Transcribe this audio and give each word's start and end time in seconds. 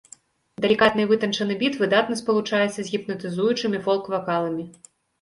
Далікатны 0.63 1.01
і 1.07 1.09
вытанчаны 1.11 1.59
біт 1.61 1.77
выдатна 1.83 2.19
спалучаецца 2.23 2.75
з 2.81 2.87
гіпнатызуючымі 2.93 3.77
фолк-вакаламі. 3.89 4.71